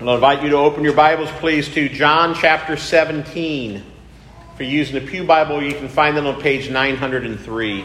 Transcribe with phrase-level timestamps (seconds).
[0.00, 3.74] I'll invite you to open your Bibles, please, to John chapter 17.
[3.74, 7.84] If you're using the Pew Bible, you can find that on page 903.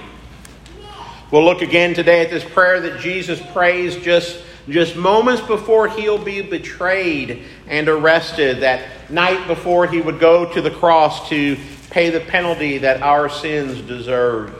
[1.31, 6.23] We'll look again today at this prayer that Jesus prays just, just moments before he'll
[6.23, 11.57] be betrayed and arrested, that night before he would go to the cross to
[11.89, 14.53] pay the penalty that our sins deserve.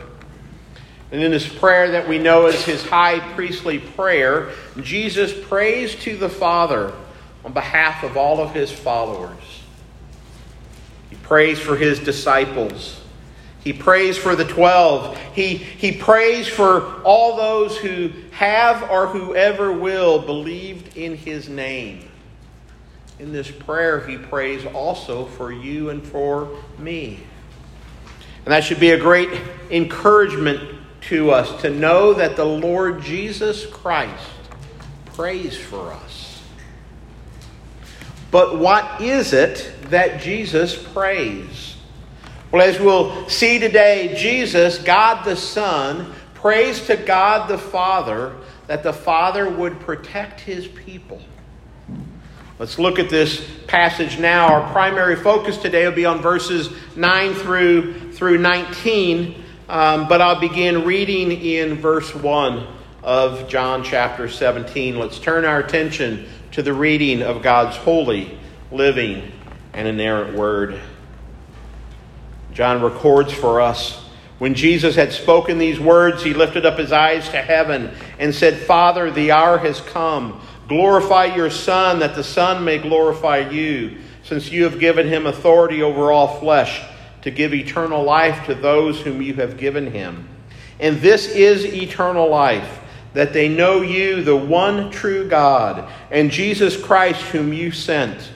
[1.11, 4.49] And in this prayer that we know as his high priestly prayer,
[4.81, 6.91] Jesus prays to the Father
[7.43, 9.61] on behalf of all of his followers.
[11.09, 12.99] He prays for his disciples.
[13.63, 15.17] He prays for the twelve.
[15.34, 22.09] He, he prays for all those who have or whoever will believed in his name.
[23.20, 27.21] In this prayer, he prays also for you and for me.
[28.43, 29.29] And that should be a great
[29.71, 30.59] encouragement
[31.01, 34.25] to us to know that the Lord Jesus Christ
[35.05, 36.23] prays for us.
[38.33, 41.77] But what is it that Jesus prays?
[42.51, 48.35] Well, as we'll see today, Jesus, God the Son, prays to God the Father
[48.67, 51.21] that the Father would protect his people.
[52.57, 54.47] Let's look at this passage now.
[54.51, 60.40] Our primary focus today will be on verses 9 through, through 19 um, but I'll
[60.40, 62.68] begin reading in verse 1
[63.01, 65.00] of John chapter 17.
[65.00, 68.38] Let's turn our attention to the reading of God's holy,
[68.72, 69.31] living,
[69.73, 70.79] and inerrant word.
[72.53, 74.03] John records for us
[74.44, 78.57] when Jesus had spoken these words, he lifted up his eyes to heaven and said,
[78.57, 80.41] Father, the hour has come.
[80.68, 85.81] Glorify your Son, that the Son may glorify you, since you have given him authority
[85.81, 86.81] over all flesh
[87.22, 90.28] to give eternal life to those whom you have given him.
[90.78, 92.81] And this is eternal life,
[93.13, 98.29] that they know you, the one true God, and Jesus Christ, whom you sent.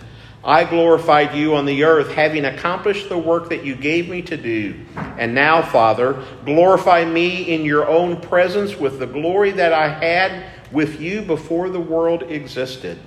[0.44, 4.38] I glorified you on the earth, having accomplished the work that you gave me to
[4.38, 4.80] do.
[4.96, 10.46] And now, Father, glorify me in your own presence with the glory that I had
[10.72, 12.98] with you before the world existed.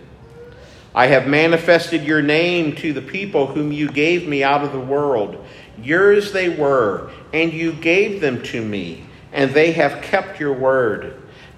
[0.94, 4.80] I have manifested your name to the people whom you gave me out of the
[4.80, 5.42] world.
[5.80, 11.19] Yours they were, and you gave them to me, and they have kept your word.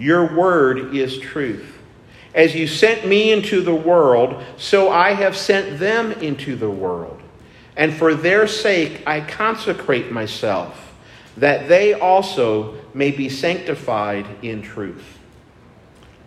[0.00, 1.76] Your word is truth.
[2.34, 7.20] As you sent me into the world, so I have sent them into the world.
[7.76, 10.94] And for their sake I consecrate myself,
[11.36, 15.18] that they also may be sanctified in truth.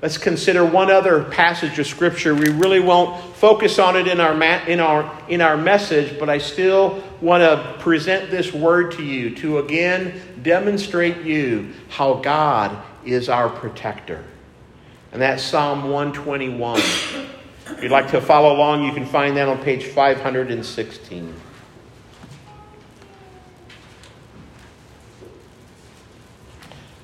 [0.03, 2.35] Let's consider one other passage of Scripture.
[2.35, 4.33] We really won't focus on it in our,
[4.67, 9.33] in our, in our message, but I still want to present this word to you
[9.37, 14.23] to again demonstrate you how God is our protector.
[15.11, 16.79] And that's Psalm 121.
[16.79, 21.33] If you'd like to follow along, you can find that on page 516.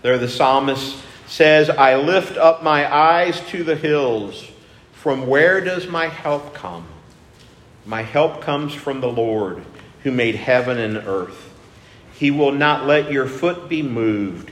[0.01, 0.97] There the psalmist
[1.27, 4.49] says, I lift up my eyes to the hills.
[4.93, 6.87] From where does my help come?
[7.85, 9.63] My help comes from the Lord,
[10.03, 11.53] who made heaven and earth.
[12.13, 14.51] He will not let your foot be moved.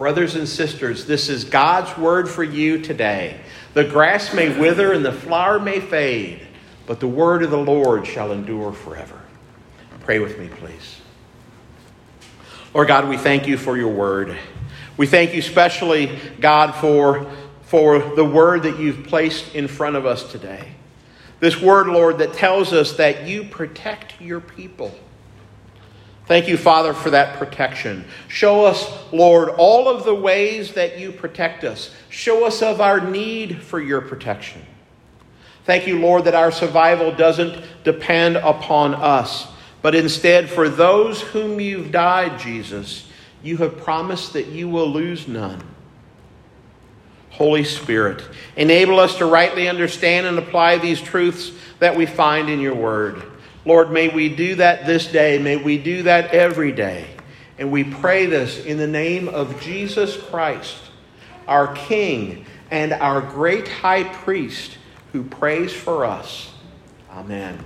[0.00, 3.38] Brothers and sisters, this is God's word for you today.
[3.74, 6.40] The grass may wither and the flower may fade
[6.90, 9.20] but the word of the Lord shall endure forever.
[10.00, 11.00] Pray with me, please.
[12.74, 14.36] Lord God, we thank you for your word.
[14.96, 17.30] We thank you especially, God, for,
[17.62, 20.72] for the word that you've placed in front of us today.
[21.38, 24.92] This word, Lord, that tells us that you protect your people.
[26.30, 28.04] Thank you, Father, for that protection.
[28.28, 31.92] Show us, Lord, all of the ways that you protect us.
[32.08, 34.62] Show us of our need for your protection.
[35.64, 39.48] Thank you, Lord, that our survival doesn't depend upon us,
[39.82, 43.08] but instead, for those whom you've died, Jesus,
[43.42, 45.60] you have promised that you will lose none.
[47.30, 48.22] Holy Spirit,
[48.54, 51.50] enable us to rightly understand and apply these truths
[51.80, 53.20] that we find in your word.
[53.64, 55.38] Lord, may we do that this day.
[55.38, 57.06] May we do that every day.
[57.58, 60.78] And we pray this in the name of Jesus Christ,
[61.46, 64.78] our King and our great high priest
[65.12, 66.52] who prays for us.
[67.10, 67.62] Amen.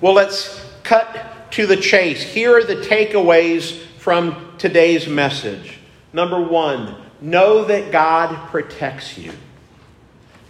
[0.00, 2.22] Well, let's cut to the chase.
[2.22, 5.78] Here are the takeaways from today's message.
[6.12, 9.32] Number one, know that God protects you.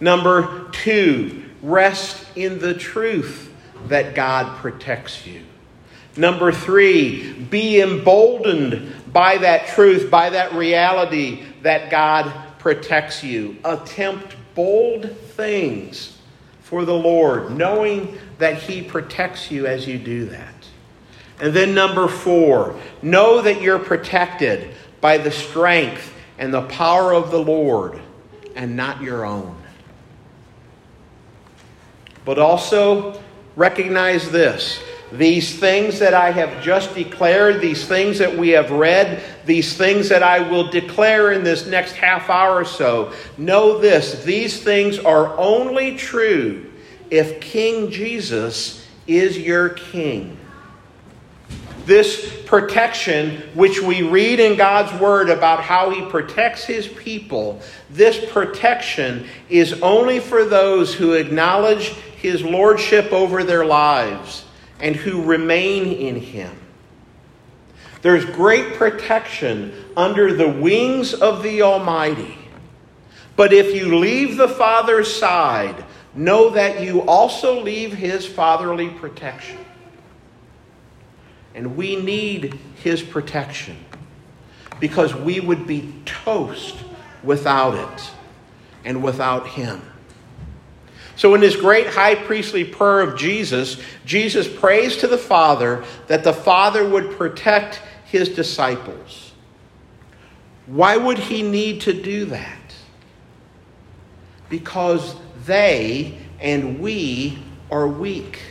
[0.01, 3.44] Number two, rest in the truth
[3.89, 5.41] that God protects you.
[6.17, 13.57] Number three, be emboldened by that truth, by that reality that God protects you.
[13.65, 16.17] Attempt bold things
[16.61, 20.53] for the Lord, knowing that He protects you as you do that.
[21.39, 27.29] And then, number four, know that you're protected by the strength and the power of
[27.29, 27.99] the Lord
[28.55, 29.55] and not your own.
[32.23, 33.21] But also
[33.55, 34.79] recognize this
[35.11, 40.09] these things that I have just declared, these things that we have read, these things
[40.09, 44.97] that I will declare in this next half hour or so, know this these things
[44.99, 46.71] are only true
[47.11, 50.37] if King Jesus is your king.
[51.85, 57.61] This protection, which we read in God's Word about how He protects His people,
[57.91, 61.93] this protection is only for those who acknowledge
[62.25, 64.45] His Lordship over their lives
[64.79, 66.57] and who remain in him.
[68.01, 72.37] There's great protection under the wings of the Almighty.
[73.35, 75.83] But if you leave the Father's side,
[76.13, 79.59] know that you also leave his fatherly protection.
[81.53, 83.77] And we need his protection
[84.79, 86.75] because we would be toast
[87.23, 88.11] without it
[88.83, 89.81] and without him.
[91.15, 96.23] So, in this great high priestly prayer of Jesus, Jesus prays to the Father that
[96.23, 99.31] the Father would protect his disciples.
[100.65, 102.75] Why would he need to do that?
[104.49, 105.15] Because
[105.45, 107.39] they and we
[107.71, 108.41] are weak.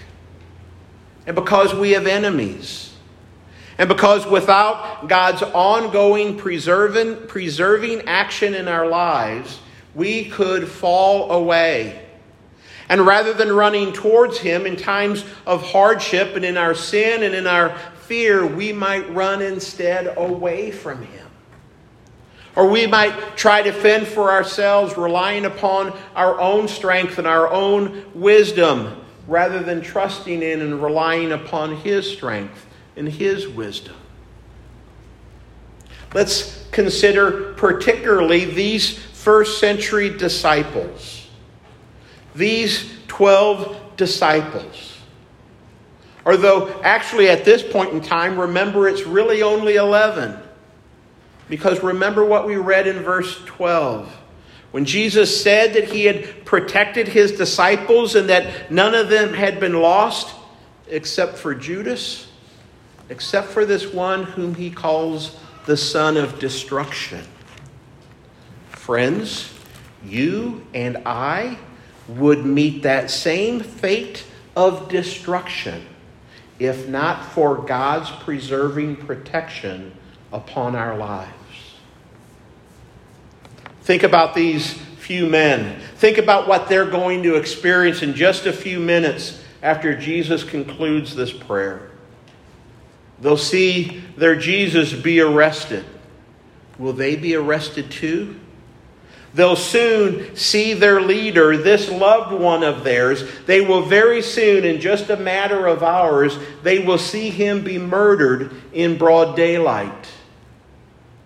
[1.26, 2.94] And because we have enemies.
[3.76, 9.58] And because without God's ongoing preserving, preserving action in our lives,
[9.94, 12.03] we could fall away
[12.88, 17.34] and rather than running towards Him in times of hardship and in our sin and
[17.34, 21.26] in our fear, we might run instead away from Him.
[22.56, 27.50] Or we might try to fend for ourselves, relying upon our own strength and our
[27.50, 33.96] own wisdom, rather than trusting in and relying upon His strength and His wisdom.
[36.12, 41.23] Let's consider particularly these first century disciples
[42.34, 44.98] these 12 disciples.
[46.26, 50.38] Although, actually, at this point in time, remember it's really only 11.
[51.48, 54.10] Because remember what we read in verse 12.
[54.70, 59.60] When Jesus said that he had protected his disciples and that none of them had
[59.60, 60.34] been lost
[60.88, 62.26] except for Judas,
[63.08, 65.36] except for this one whom he calls
[65.66, 67.22] the son of destruction.
[68.70, 69.52] Friends,
[70.04, 71.58] you and I
[72.08, 74.24] would meet that same fate
[74.56, 75.86] of destruction
[76.58, 79.92] if not for God's preserving protection
[80.32, 81.32] upon our lives.
[83.82, 85.80] Think about these few men.
[85.96, 91.14] Think about what they're going to experience in just a few minutes after Jesus concludes
[91.14, 91.90] this prayer.
[93.20, 95.84] They'll see their Jesus be arrested.
[96.78, 98.40] Will they be arrested too?
[99.34, 103.24] They'll soon see their leader, this loved one of theirs.
[103.46, 107.76] They will very soon, in just a matter of hours, they will see him be
[107.76, 110.08] murdered in broad daylight.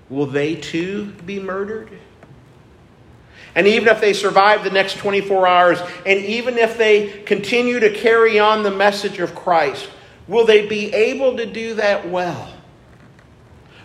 [0.08, 1.90] Will they too be murdered?
[3.54, 7.90] And even if they survive the next 24 hours, and even if they continue to
[7.90, 9.86] carry on the message of Christ,
[10.26, 12.54] will they be able to do that well?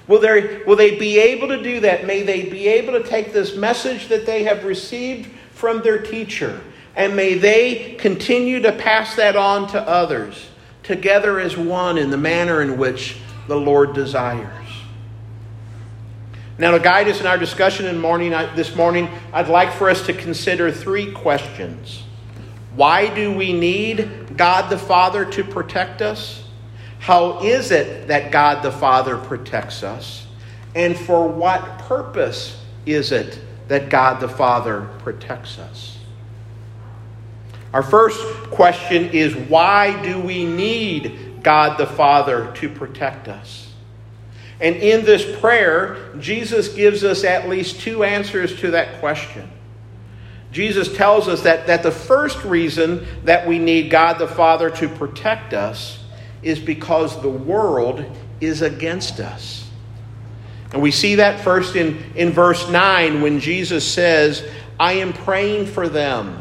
[0.07, 2.05] Will they, will they be able to do that?
[2.05, 6.59] May they be able to take this message that they have received from their teacher,
[6.95, 10.49] and may they continue to pass that on to others,
[10.83, 13.17] together as one in the manner in which
[13.47, 14.49] the Lord desires.
[16.57, 20.05] Now, to guide us in our discussion in morning, this morning, I'd like for us
[20.05, 22.03] to consider three questions.
[22.75, 26.42] Why do we need God the Father to protect us?
[27.03, 30.25] How is it that God the Father protects us?
[30.73, 35.97] And for what purpose is it that God the Father protects us?
[37.73, 43.69] Our first question is why do we need God the Father to protect us?
[44.61, 49.51] And in this prayer, Jesus gives us at least two answers to that question.
[50.53, 54.87] Jesus tells us that, that the first reason that we need God the Father to
[54.87, 55.99] protect us
[56.43, 58.05] is because the world
[58.41, 59.69] is against us.
[60.71, 64.47] And we see that first in, in verse 9 when Jesus says,
[64.79, 66.39] I am praying for them.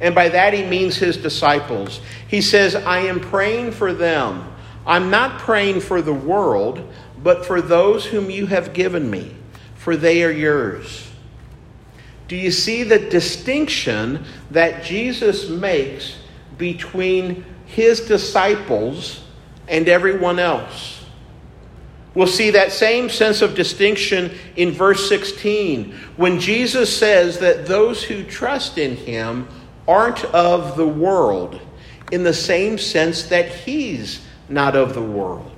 [0.00, 2.00] And by that he means his disciples.
[2.28, 4.50] He says, I am praying for them.
[4.86, 6.88] I'm not praying for the world,
[7.22, 9.34] but for those whom you have given me,
[9.74, 11.10] for they are yours.
[12.28, 16.18] Do you see the distinction that Jesus makes
[16.58, 19.23] between his disciples
[19.68, 21.04] and everyone else.
[22.14, 28.04] We'll see that same sense of distinction in verse 16 when Jesus says that those
[28.04, 29.48] who trust in him
[29.88, 31.60] aren't of the world,
[32.12, 35.50] in the same sense that he's not of the world.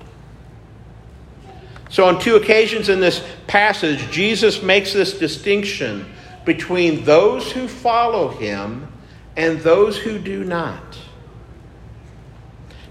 [1.91, 6.07] So, on two occasions in this passage, Jesus makes this distinction
[6.45, 8.89] between those who follow him
[9.37, 10.99] and those who do not.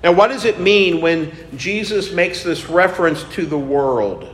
[0.05, 4.31] Now, what does it mean when Jesus makes this reference to the world?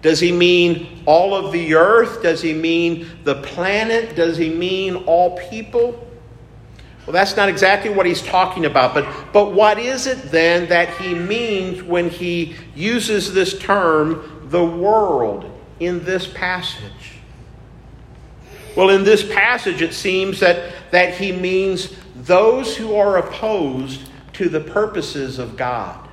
[0.00, 2.22] Does he mean all of the earth?
[2.22, 4.16] Does he mean the planet?
[4.16, 6.08] Does he mean all people?
[7.04, 8.94] Well, that's not exactly what he's talking about.
[8.94, 14.64] But, but what is it then that he means when he uses this term, the
[14.64, 17.18] world, in this passage?
[18.74, 24.48] Well, in this passage, it seems that, that he means those who are opposed to
[24.48, 26.08] the purposes of God.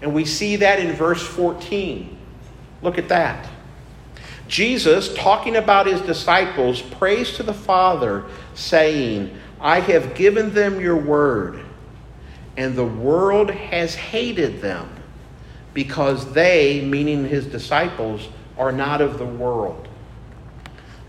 [0.00, 2.16] And we see that in verse 14.
[2.82, 3.48] Look at that.
[4.48, 10.96] Jesus, talking about his disciples, prays to the Father, saying, I have given them your
[10.96, 11.64] word,
[12.56, 14.90] and the world has hated them,
[15.72, 18.28] because they, meaning his disciples,
[18.58, 19.88] are not of the world.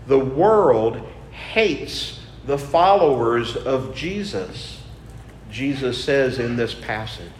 [0.06, 0.96] The world
[1.32, 4.73] hates the followers of Jesus
[5.54, 7.30] Jesus says in this passage.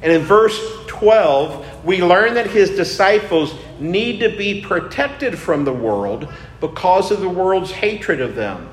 [0.00, 5.74] And in verse 12, we learn that his disciples need to be protected from the
[5.74, 6.26] world
[6.58, 8.70] because of the world's hatred of them.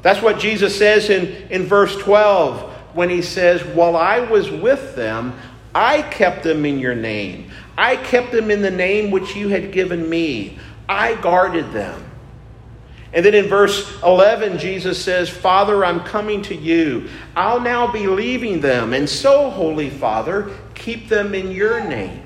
[0.00, 4.96] That's what Jesus says in, in verse 12 when he says, While I was with
[4.96, 5.38] them,
[5.74, 7.50] I kept them in your name.
[7.76, 10.58] I kept them in the name which you had given me.
[10.88, 12.05] I guarded them.
[13.16, 17.08] And then in verse 11, Jesus says, Father, I'm coming to you.
[17.34, 18.92] I'll now be leaving them.
[18.92, 22.20] And so, Holy Father, keep them in your name.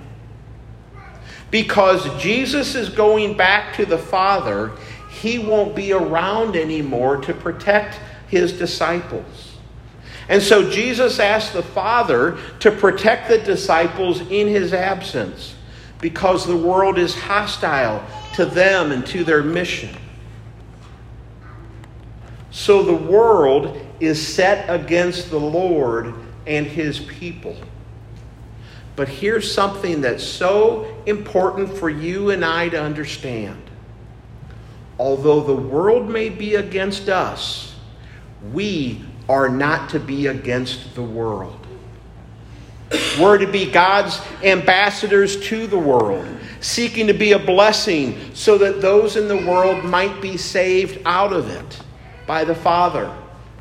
[1.52, 4.72] Because Jesus is going back to the Father,
[5.12, 9.58] he won't be around anymore to protect his disciples.
[10.28, 15.54] And so Jesus asked the Father to protect the disciples in his absence
[16.00, 18.04] because the world is hostile
[18.34, 19.96] to them and to their mission.
[22.50, 26.14] So the world is set against the Lord
[26.46, 27.56] and his people.
[28.96, 33.62] But here's something that's so important for you and I to understand.
[34.98, 37.74] Although the world may be against us,
[38.52, 41.56] we are not to be against the world.
[43.18, 46.26] We're to be God's ambassadors to the world,
[46.60, 51.32] seeking to be a blessing so that those in the world might be saved out
[51.32, 51.80] of it
[52.30, 53.12] by the Father,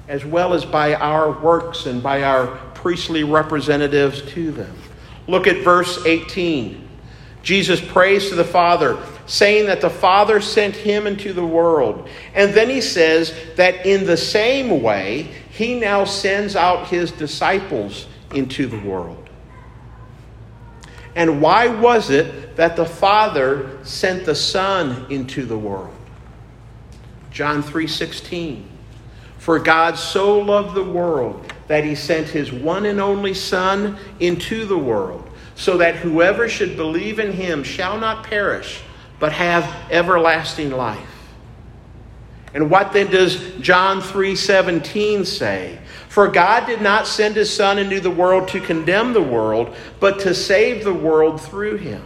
[0.07, 4.71] as well as by our works and by our priestly representatives to them.
[5.25, 6.87] Look at verse 18.
[7.41, 12.07] Jesus prays to the Father, saying that the Father sent him into the world.
[12.35, 18.05] And then he says that in the same way, he now sends out his disciples
[18.35, 19.31] into the world.
[21.15, 25.95] And why was it that the Father sent the Son into the world?
[27.39, 28.65] John 3:16.
[29.37, 34.65] For God so loved the world that he sent his one and only Son into
[34.65, 38.81] the world, so that whoever should believe in him shall not perish,
[39.21, 40.99] but have everlasting life.
[42.53, 45.77] And what then does John 3:17 say?
[46.09, 50.19] For God did not send his son into the world to condemn the world, but
[50.19, 52.01] to save the world through him.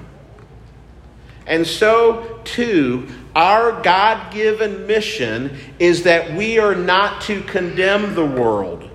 [1.47, 8.89] And so too, our God-given mission is that we are not to condemn the world,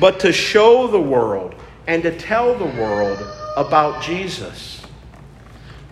[0.00, 1.54] but to show the world
[1.86, 3.18] and to tell the world
[3.56, 4.84] about Jesus.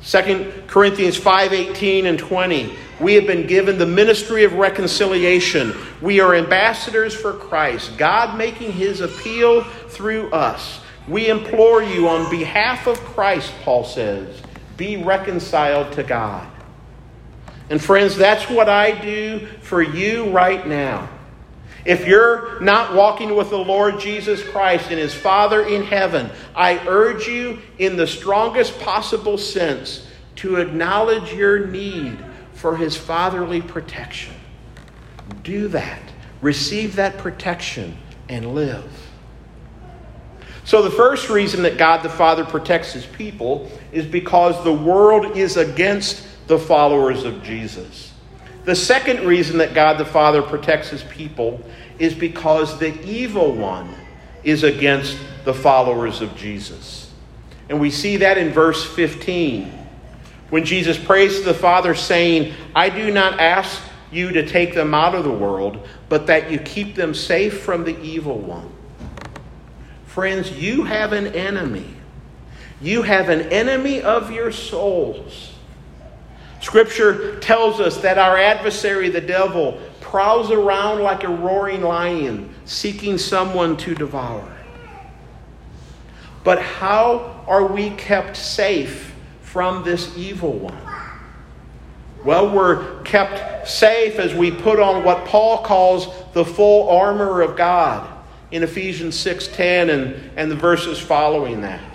[0.02, 5.74] 2 Corinthians 5:18 and 20 we have been given the ministry of reconciliation.
[6.00, 10.80] We are ambassadors for Christ, God making his appeal through us.
[11.08, 14.40] We implore you on behalf of Christ, Paul says,
[14.76, 16.46] be reconciled to God.
[17.70, 21.08] And friends, that's what I do for you right now.
[21.84, 26.78] If you're not walking with the Lord Jesus Christ and his Father in heaven, I
[26.86, 30.06] urge you in the strongest possible sense
[30.36, 32.18] to acknowledge your need
[32.54, 34.34] for his fatherly protection.
[35.42, 36.00] Do that.
[36.40, 37.96] Receive that protection
[38.28, 38.90] and live.
[40.64, 45.36] So, the first reason that God the Father protects his people is because the world
[45.36, 48.12] is against the followers of Jesus.
[48.64, 51.60] The second reason that God the Father protects his people
[51.98, 53.94] is because the evil one
[54.42, 57.12] is against the followers of Jesus.
[57.68, 59.84] And we see that in verse 15
[60.50, 64.94] when Jesus prays to the Father, saying, I do not ask you to take them
[64.94, 68.70] out of the world, but that you keep them safe from the evil one.
[70.06, 71.88] Friends, you have an enemy.
[72.80, 75.53] You have an enemy of your souls.
[76.64, 83.18] Scripture tells us that our adversary, the devil, prowls around like a roaring lion, seeking
[83.18, 84.50] someone to devour.
[86.42, 90.78] But how are we kept safe from this evil one?
[92.24, 97.58] Well, we're kept safe as we put on what Paul calls the full armor of
[97.58, 98.10] God
[98.50, 101.93] in Ephesians 6:10 and, and the verses following that.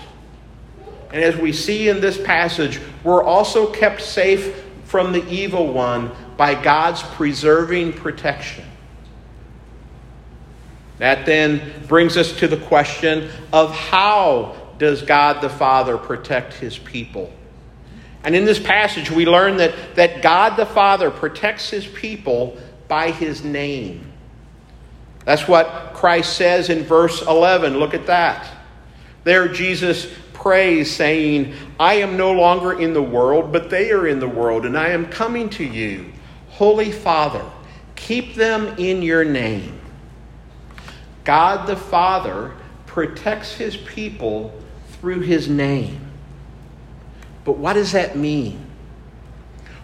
[1.11, 6.11] And as we see in this passage, we're also kept safe from the evil one
[6.37, 8.65] by God's preserving protection.
[10.99, 16.77] That then brings us to the question of how does God the Father protect his
[16.77, 17.31] people?
[18.23, 23.11] And in this passage, we learn that, that God the Father protects his people by
[23.11, 24.11] his name.
[25.25, 27.77] That's what Christ says in verse 11.
[27.77, 28.49] Look at that.
[29.23, 34.19] There, Jesus prays, saying, I am no longer in the world, but they are in
[34.19, 36.11] the world, and I am coming to you.
[36.49, 37.43] Holy Father,
[37.95, 39.79] keep them in your name.
[41.25, 42.53] God the Father
[42.85, 44.53] protects his people
[44.93, 45.99] through his name.
[47.43, 48.65] But what does that mean?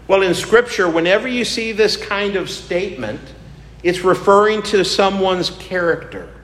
[0.08, 3.20] Well, in Scripture, whenever you see this kind of statement,
[3.82, 6.35] it's referring to someone's character.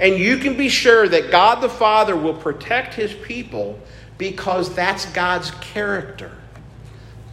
[0.00, 3.78] And you can be sure that God the Father will protect his people
[4.16, 6.32] because that's God's character,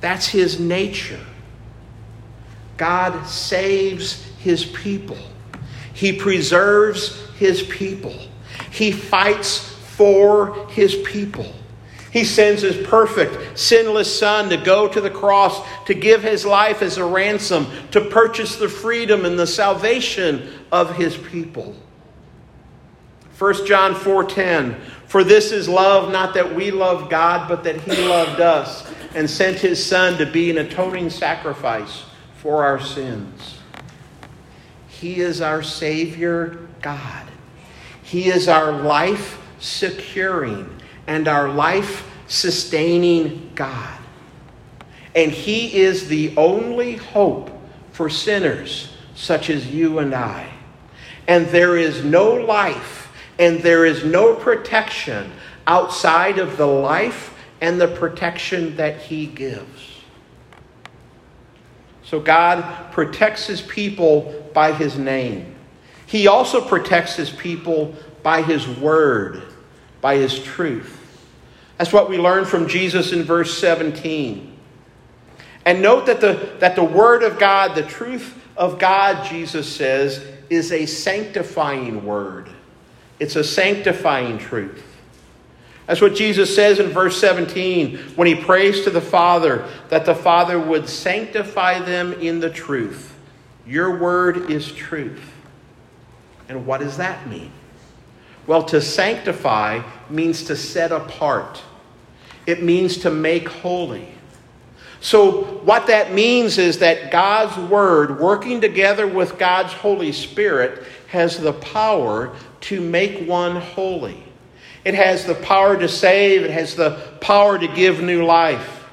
[0.02, 1.20] that's his nature.
[2.78, 5.18] God saves his people,
[5.94, 8.16] he preserves his people,
[8.72, 9.58] he fights
[9.96, 11.54] for his people.
[12.12, 16.82] He sends his perfect, sinless Son to go to the cross, to give his life
[16.82, 21.76] as a ransom, to purchase the freedom and the salvation of his people.
[23.38, 24.76] 1 John 4:10
[25.08, 29.30] For this is love not that we love God but that he loved us and
[29.30, 32.04] sent his son to be an atoning sacrifice
[32.38, 33.60] for our sins.
[34.88, 37.28] He is our savior God.
[38.04, 40.70] He is our life securing
[41.08, 43.98] and our life sustaining God.
[45.16, 47.50] And He is the only hope
[47.92, 50.50] for sinners such as you and I.
[51.28, 53.05] And there is no life
[53.40, 55.32] and there is no protection
[55.68, 60.02] outside of the life and the protection that he gives.
[62.04, 65.56] So God protects his people by his name.
[66.06, 69.42] He also protects his people by his word,
[70.02, 71.02] by his truth.
[71.78, 74.56] That's what we learn from Jesus in verse 17.
[75.66, 80.26] And note that the, that the word of God, the truth of God, Jesus says,
[80.50, 82.50] is a sanctifying word.
[83.20, 84.84] It's a sanctifying truth.
[85.86, 90.16] That's what Jesus says in verse 17 when he prays to the Father that the
[90.16, 93.16] Father would sanctify them in the truth.
[93.68, 95.32] Your word is truth.
[96.50, 97.52] And what does that mean?
[98.48, 101.62] Well, to sanctify means to set apart,
[102.46, 104.10] it means to make holy.
[105.02, 111.40] So, what that means is that God's Word, working together with God's Holy Spirit, has
[111.40, 114.24] the power to make one holy.
[114.84, 118.84] It has the power to save, it has the power to give new life.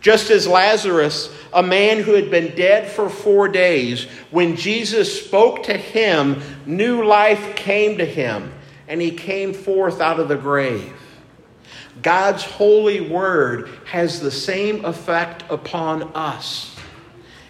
[0.00, 5.64] Just as Lazarus, a man who had been dead for four days, when Jesus spoke
[5.64, 8.52] to him, new life came to him,
[8.88, 10.92] and he came forth out of the grave.
[12.00, 16.74] God's holy word has the same effect upon us.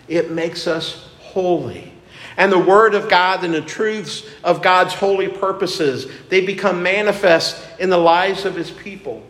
[0.09, 1.92] It makes us holy
[2.37, 7.63] and the Word of God and the truths of God's holy purposes, they become manifest
[7.79, 9.23] in the lives of His people.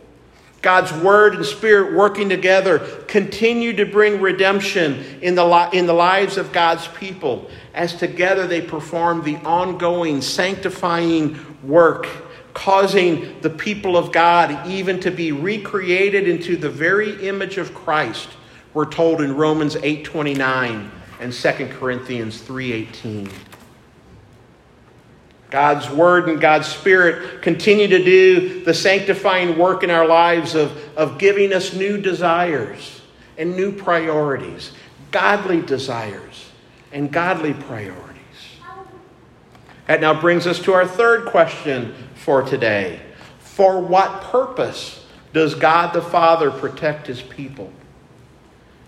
[0.63, 5.93] God's Word and Spirit working together continue to bring redemption in the, li- in the
[5.93, 12.07] lives of God's people as together they perform the ongoing sanctifying work,
[12.53, 18.29] causing the people of God even to be recreated into the very image of Christ.
[18.73, 20.91] We're told in Romans 8 29
[21.23, 23.29] and 2 Corinthians 3:18.
[25.49, 30.77] God's word and God's spirit continue to do the sanctifying work in our lives of,
[30.97, 33.01] of giving us new desires
[33.37, 34.73] and new priorities,
[35.11, 36.49] godly desires
[36.91, 37.99] and godly priorities.
[39.87, 42.99] That now brings us to our third question for today.
[43.39, 47.71] For what purpose does God the Father protect his people?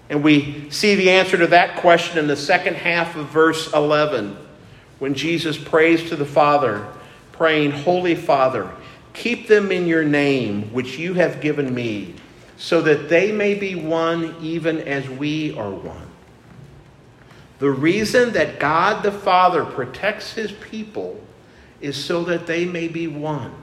[0.10, 4.38] And we see the answer to that question in the second half of verse 11
[5.00, 6.88] when Jesus prays to the Father,
[7.32, 8.72] praying, Holy Father,
[9.14, 12.14] keep them in your name, which you have given me,
[12.58, 16.08] so that they may be one even as we are one.
[17.60, 21.20] The reason that God the Father protects his people
[21.82, 23.54] is so that they may be one.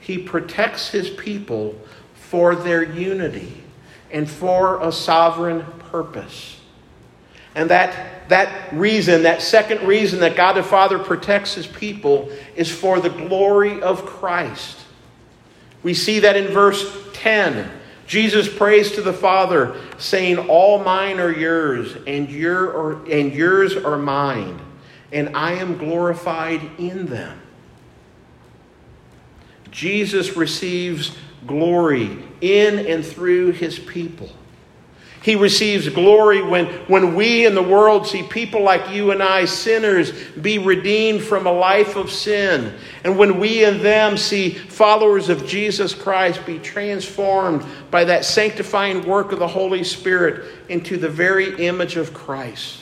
[0.00, 1.78] He protects his people
[2.14, 3.63] for their unity
[4.14, 6.60] and for a sovereign purpose.
[7.56, 12.70] And that, that reason, that second reason that God the Father protects his people is
[12.70, 14.78] for the glory of Christ.
[15.82, 17.68] We see that in verse 10.
[18.06, 23.98] Jesus prays to the Father, saying, All mine are yours, and, your and yours are
[23.98, 24.60] mine,
[25.10, 27.40] and I am glorified in them.
[29.70, 34.30] Jesus receives glory in and through his people.
[35.24, 39.46] He receives glory when, when we in the world see people like you and I,
[39.46, 42.74] sinners, be redeemed from a life of sin.
[43.04, 49.06] And when we and them see followers of Jesus Christ be transformed by that sanctifying
[49.06, 52.80] work of the Holy Spirit into the very image of Christ.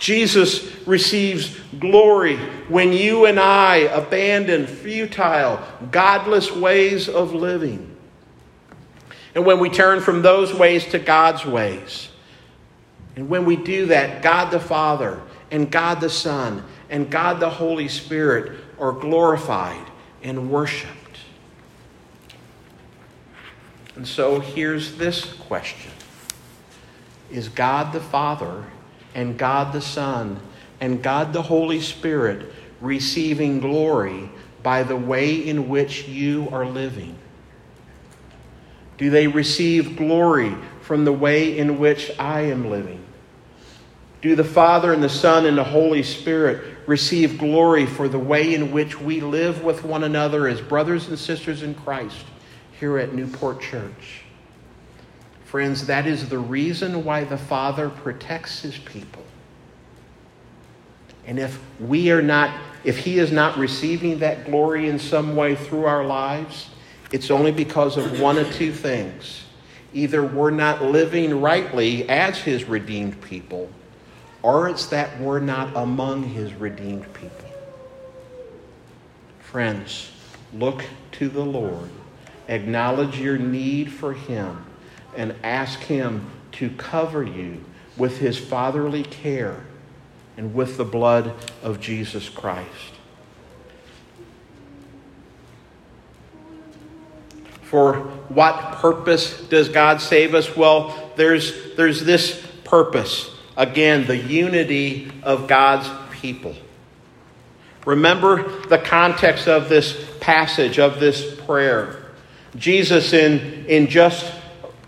[0.00, 5.62] Jesus receives glory when you and I abandon futile,
[5.92, 7.91] godless ways of living.
[9.34, 12.08] And when we turn from those ways to God's ways.
[13.16, 17.50] And when we do that, God the Father and God the Son and God the
[17.50, 19.86] Holy Spirit are glorified
[20.22, 21.18] and worshiped.
[23.96, 25.92] And so here's this question
[27.30, 28.64] Is God the Father
[29.14, 30.40] and God the Son
[30.80, 34.30] and God the Holy Spirit receiving glory
[34.62, 37.16] by the way in which you are living?
[38.98, 43.04] Do they receive glory from the way in which I am living?
[44.20, 48.54] Do the Father and the Son and the Holy Spirit receive glory for the way
[48.54, 52.24] in which we live with one another as brothers and sisters in Christ
[52.78, 54.22] here at Newport Church?
[55.44, 59.24] Friends, that is the reason why the Father protects his people.
[61.26, 65.54] And if we are not, if he is not receiving that glory in some way
[65.54, 66.70] through our lives,
[67.12, 69.44] it's only because of one of two things.
[69.94, 73.68] Either we're not living rightly as his redeemed people,
[74.42, 77.50] or it's that we're not among his redeemed people.
[79.40, 80.10] Friends,
[80.54, 81.90] look to the Lord
[82.48, 84.64] acknowledge your need for Him
[85.16, 87.64] and ask Him to cover you
[87.96, 89.64] with His fatherly care
[90.36, 92.94] and with the blood of Jesus Christ.
[97.72, 97.94] For
[98.28, 100.54] what purpose does God save us?
[100.54, 103.30] Well, there's, there's this purpose.
[103.56, 105.88] Again, the unity of God's
[106.20, 106.54] people.
[107.86, 112.10] Remember the context of this passage, of this prayer.
[112.56, 114.30] Jesus, in, in just,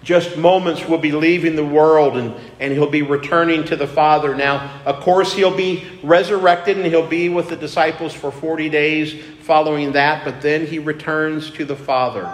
[0.02, 4.34] just moments, will be leaving the world and, and he'll be returning to the Father.
[4.34, 9.24] Now, of course, he'll be resurrected and he'll be with the disciples for 40 days
[9.44, 12.24] following that, but then he returns to the Father.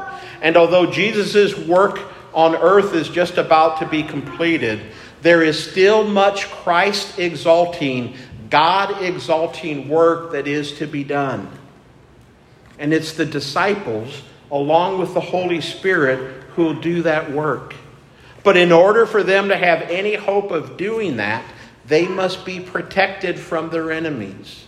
[0.40, 2.01] And although Jesus' work
[2.33, 4.81] on earth is just about to be completed,
[5.23, 8.16] there is still much Christ exalting,
[8.49, 11.51] God exalting work that is to be done.
[12.79, 17.75] And it's the disciples, along with the Holy Spirit, who will do that work.
[18.42, 21.44] But in order for them to have any hope of doing that,
[21.87, 24.64] they must be protected from their enemies.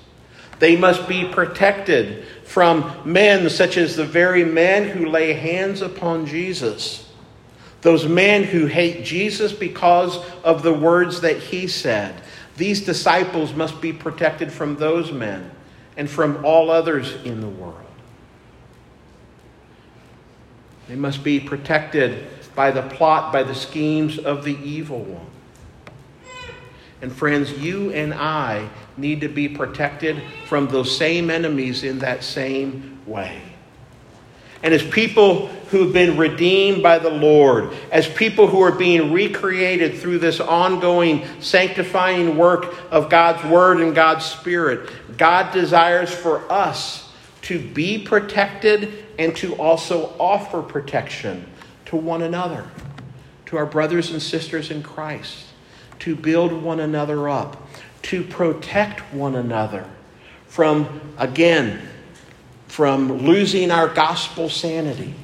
[0.59, 6.27] They must be protected from men such as the very men who lay hands upon
[6.27, 7.11] Jesus.
[7.81, 12.15] Those men who hate Jesus because of the words that he said.
[12.59, 15.51] These disciples must be protected from those men
[15.97, 17.79] and from all others in the world.
[20.89, 25.32] They must be protected by the plot, by the schemes of the evil one.
[27.03, 32.23] And friends, you and I need to be protected from those same enemies in that
[32.23, 33.43] same way.
[34.63, 39.99] And as people who've been redeemed by the Lord, as people who are being recreated
[39.99, 44.89] through this ongoing sanctifying work of God's Word and God's Spirit,
[45.19, 47.11] God desires for us
[47.43, 51.45] to be protected and to also offer protection
[51.87, 52.65] to one another,
[53.47, 55.47] to our brothers and sisters in Christ,
[56.03, 57.57] to build one another up,
[58.03, 59.89] to protect one another
[60.49, 61.81] from, again,
[62.67, 65.15] from losing our gospel sanity.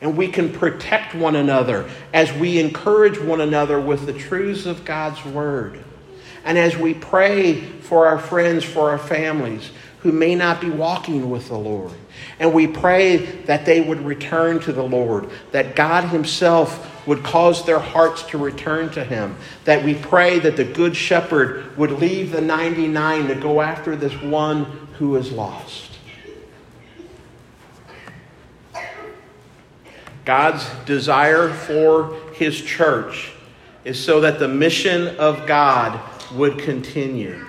[0.00, 4.84] And we can protect one another as we encourage one another with the truths of
[4.84, 5.84] God's Word.
[6.44, 11.30] And as we pray for our friends, for our families who may not be walking
[11.30, 11.92] with the Lord.
[12.40, 17.64] And we pray that they would return to the Lord, that God Himself would cause
[17.66, 22.32] their hearts to return to Him, that we pray that the Good Shepherd would leave
[22.32, 24.64] the 99 to go after this one
[24.98, 25.90] who is lost.
[30.24, 33.32] God's desire for His church
[33.84, 36.00] is so that the mission of God
[36.32, 37.44] would continue,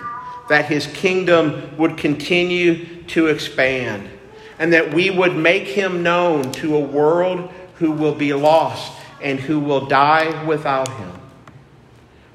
[0.50, 4.10] that His kingdom would continue to expand,
[4.58, 9.38] and that we would make Him known to a world who will be lost and
[9.38, 11.12] who will die without Him.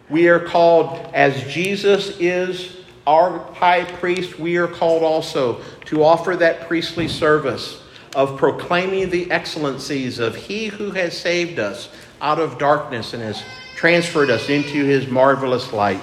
[0.10, 6.36] We are called, as Jesus is our high priest, we are called also to offer
[6.36, 7.82] that priestly service
[8.16, 11.90] of proclaiming the excellencies of He who has saved us
[12.22, 13.42] out of darkness and has
[13.76, 16.02] transferred us into His marvelous light.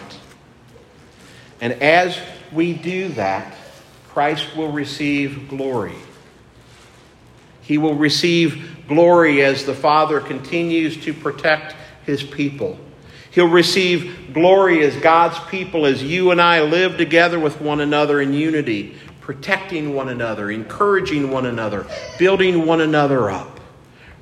[1.60, 2.18] And as
[2.52, 3.54] we do that,
[4.08, 5.94] Christ will receive glory.
[7.68, 11.76] He will receive glory as the Father continues to protect
[12.06, 12.80] His people.
[13.30, 18.22] He'll receive glory as God's people, as you and I live together with one another
[18.22, 21.86] in unity, protecting one another, encouraging one another,
[22.18, 23.60] building one another up,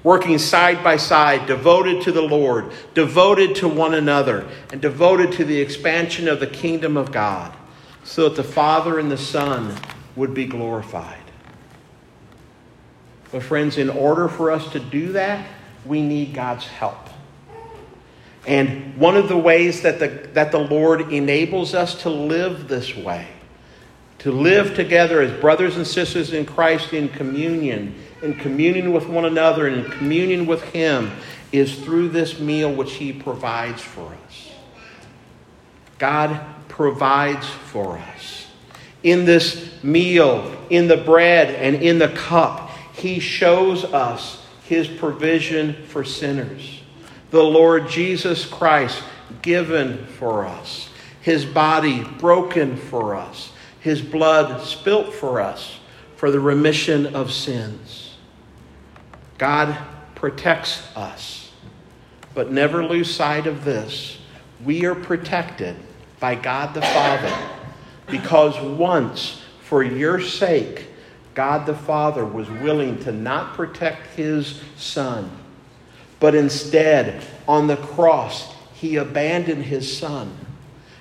[0.02, 5.44] working side by side, devoted to the Lord, devoted to one another, and devoted to
[5.44, 7.54] the expansion of the kingdom of God,
[8.02, 9.72] so that the Father and the Son
[10.16, 11.25] would be glorified.
[13.36, 15.46] But, friends, in order for us to do that,
[15.84, 16.96] we need God's help.
[18.46, 22.96] And one of the ways that the, that the Lord enables us to live this
[22.96, 23.28] way
[24.20, 29.26] to live together as brothers and sisters in Christ in communion, in communion with one
[29.26, 31.10] another, and in communion with Him,
[31.52, 34.50] is through this meal which He provides for us.
[35.98, 38.46] God provides for us.
[39.02, 42.65] In this meal, in the bread, and in the cup,
[42.96, 46.80] He shows us His provision for sinners.
[47.30, 49.02] The Lord Jesus Christ
[49.42, 50.88] given for us,
[51.20, 53.52] His body broken for us
[53.86, 55.78] his blood spilt for us
[56.16, 58.16] for the remission of sins.
[59.38, 59.78] God
[60.16, 61.52] protects us.
[62.34, 64.18] But never lose sight of this.
[64.64, 65.76] We are protected
[66.18, 67.32] by God the Father
[68.08, 70.88] because once, for your sake,
[71.36, 75.30] God the Father was willing to not protect his son,
[76.18, 80.34] but instead, on the cross, he abandoned his son.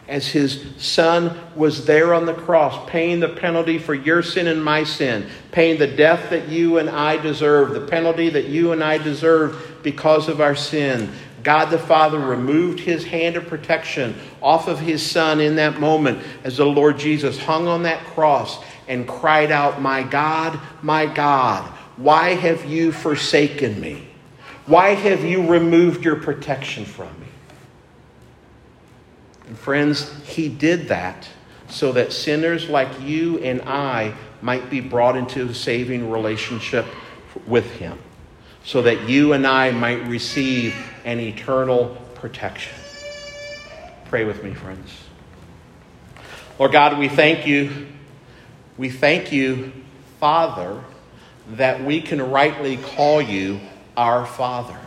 [0.10, 4.63] As his son was there on the cross, paying the penalty for your sin and
[4.63, 8.84] my sin, paying the death that you and I deserve, the penalty that you and
[8.84, 11.10] I deserve because of our sin.
[11.43, 16.24] God the Father removed his hand of protection off of his son in that moment
[16.43, 21.63] as the Lord Jesus hung on that cross and cried out, My God, my God,
[21.98, 24.08] why have you forsaken me?
[24.65, 27.28] Why have you removed your protection from me?
[29.48, 31.28] And friends, he did that
[31.69, 36.86] so that sinners like you and I might be brought into a saving relationship
[37.48, 38.00] with him
[38.63, 42.74] so that you and I might receive an eternal protection.
[44.06, 44.91] Pray with me, friends.
[46.58, 47.88] Lord God, we thank you.
[48.78, 49.72] We thank you,
[50.20, 50.84] Father,
[51.54, 53.60] that we can rightly call you
[53.96, 54.78] our Father.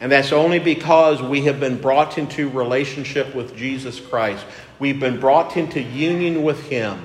[0.00, 4.44] And that's only because we have been brought into relationship with Jesus Christ.
[4.78, 7.04] We've been brought into union with Him.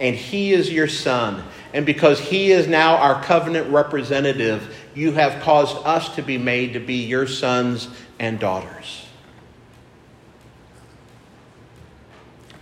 [0.00, 1.44] And He is your Son.
[1.72, 6.72] And because He is now our covenant representative, you have caused us to be made
[6.72, 7.88] to be your sons
[8.18, 9.01] and daughters.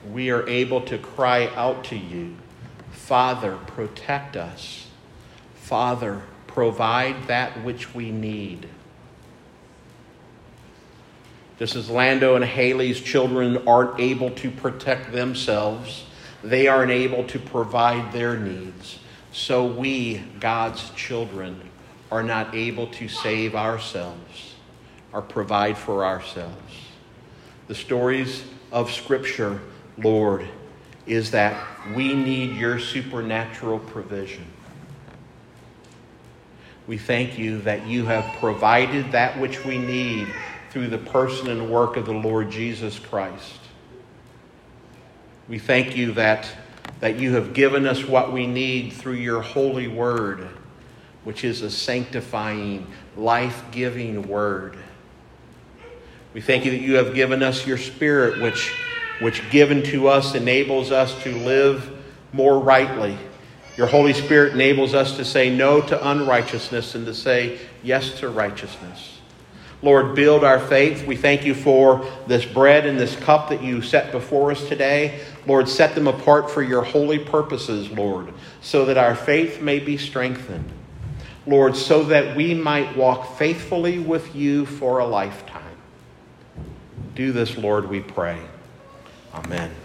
[0.08, 2.36] We are able to cry out to you,
[2.90, 4.86] Father, protect us.
[5.54, 8.68] Father, provide that which we need.
[11.58, 16.06] Just as Lando and Haley's children aren't able to protect themselves,
[16.42, 18.98] they aren't able to provide their needs.
[19.32, 21.60] So we, God's children,
[22.10, 24.54] are not able to save ourselves
[25.12, 26.72] or provide for ourselves.
[27.68, 29.60] The stories of Scripture,
[30.02, 30.48] Lord,
[31.06, 34.46] is that we need your supernatural provision.
[36.86, 40.28] We thank you that you have provided that which we need
[40.70, 43.58] through the person and work of the Lord Jesus Christ.
[45.48, 46.50] We thank you that,
[47.00, 50.48] that you have given us what we need through your holy word
[51.24, 52.86] which is a sanctifying,
[53.16, 54.76] life giving word.
[56.32, 58.72] We thank you that you have given us your spirit, which,
[59.20, 61.90] which given to us enables us to live
[62.32, 63.16] more rightly.
[63.76, 68.28] Your Holy Spirit enables us to say no to unrighteousness and to say yes to
[68.28, 69.18] righteousness.
[69.82, 71.06] Lord, build our faith.
[71.06, 75.20] We thank you for this bread and this cup that you set before us today.
[75.46, 79.96] Lord, set them apart for your holy purposes, Lord, so that our faith may be
[79.96, 80.70] strengthened.
[81.46, 85.62] Lord, so that we might walk faithfully with you for a lifetime.
[87.14, 88.38] Do this, Lord, we pray.
[89.32, 89.79] Amen.